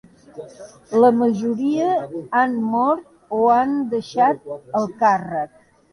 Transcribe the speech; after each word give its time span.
La 1.03 1.09
majoria 1.17 1.91
han 2.41 2.57
mort 2.71 3.05
o 3.41 3.43
han 3.57 3.79
deixat 3.93 4.53
el 4.81 4.93
càrrec. 5.03 5.55